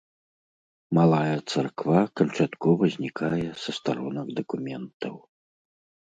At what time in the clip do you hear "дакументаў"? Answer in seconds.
4.39-5.15